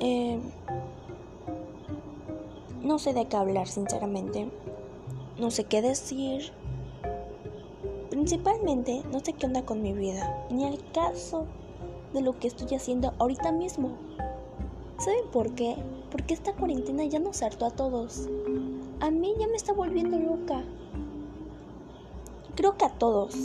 [0.00, 0.38] Eh,
[2.82, 4.48] no sé de qué hablar, sinceramente.
[5.38, 6.52] No sé qué decir.
[8.10, 11.46] Principalmente, no sé qué onda con mi vida, ni al caso
[12.14, 13.90] de lo que estoy haciendo ahorita mismo.
[14.98, 15.76] ¿Saben por qué?
[16.10, 18.28] Porque esta cuarentena ya nos hartó a todos.
[19.00, 20.62] A mí ya me está volviendo loca.
[22.54, 23.36] Creo que a todos.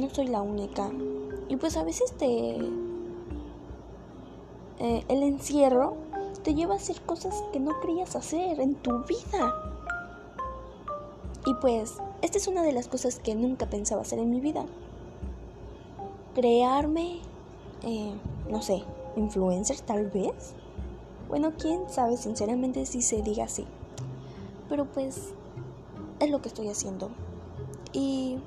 [0.00, 0.90] No soy la única.
[1.48, 2.56] Y pues a veces te
[4.78, 5.96] eh, el encierro
[6.42, 9.54] te lleva a hacer cosas que no querías hacer en tu vida.
[11.46, 14.64] Y pues, esta es una de las cosas que nunca pensaba hacer en mi vida.
[16.34, 17.20] Crearme,
[17.82, 18.14] eh,
[18.50, 18.82] no sé,
[19.16, 20.54] influencer tal vez.
[21.28, 23.64] Bueno, quién sabe sinceramente si se diga así.
[24.68, 25.32] Pero pues,
[26.20, 27.10] es lo que estoy haciendo.
[27.92, 28.38] Y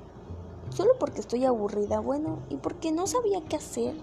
[0.70, 3.94] solo porque estoy aburrida, bueno, y porque no sabía qué hacer.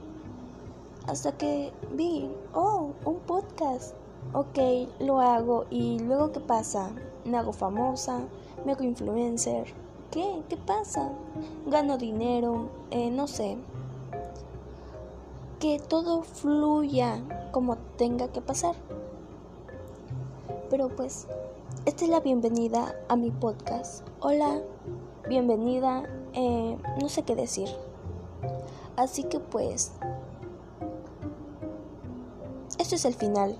[1.07, 3.95] Hasta que vi, oh, un podcast.
[4.33, 4.59] Ok,
[4.99, 6.89] lo hago y luego qué pasa?
[7.23, 8.19] Me hago famosa,
[8.65, 9.73] me hago influencer.
[10.11, 10.43] ¿Qué?
[10.49, 11.13] ¿Qué pasa?
[11.65, 13.57] Gano dinero, eh, no sé.
[15.59, 18.75] Que todo fluya como tenga que pasar.
[20.69, 21.25] Pero pues,
[21.85, 24.05] esta es la bienvenida a mi podcast.
[24.19, 24.61] Hola,
[25.29, 27.69] bienvenida, eh, no sé qué decir.
[28.97, 29.93] Así que pues,
[32.87, 33.57] esto es el final.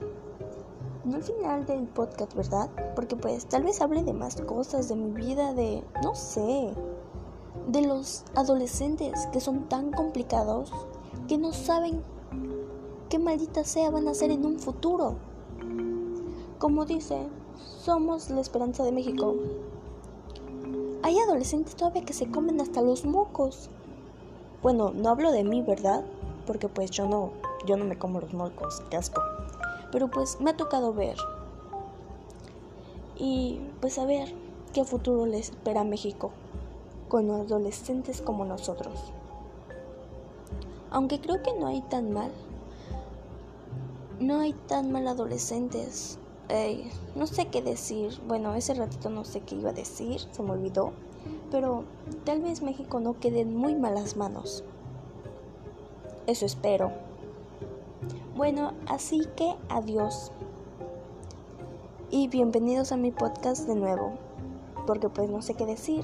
[1.04, 2.70] No el final del podcast, ¿verdad?
[2.96, 6.74] Porque pues tal vez hable de más cosas, de mi vida, de, no sé,
[7.68, 10.72] de los adolescentes que son tan complicados
[11.28, 12.02] que no saben
[13.10, 15.16] qué maldita sea van a hacer en un futuro.
[16.58, 17.28] Como dice,
[17.82, 19.36] somos la esperanza de México.
[21.04, 23.70] Hay adolescentes todavía que se comen hasta los mocos.
[24.64, 26.06] Bueno, no hablo de mí, ¿verdad?
[26.46, 27.32] Porque pues yo no,
[27.68, 29.22] yo no me como los mocos, qué.
[29.92, 31.18] Pero pues me ha tocado ver.
[33.16, 34.34] Y pues a ver
[34.74, 36.32] qué futuro les espera a México
[37.10, 39.14] con adolescentes como nosotros.
[40.90, 42.32] Aunque creo que no hay tan mal.
[44.20, 46.18] No hay tan mal adolescentes
[47.16, 48.20] no sé qué decir.
[48.28, 50.92] Bueno, ese ratito no sé qué iba a decir, se me olvidó.
[51.52, 51.84] Pero
[52.24, 54.64] tal vez México no quede en muy malas manos.
[56.26, 56.92] Eso espero.
[58.38, 60.32] Bueno, así que adiós.
[62.12, 64.14] Y bienvenidos a mi podcast de nuevo.
[64.86, 66.04] Porque pues no sé qué decir.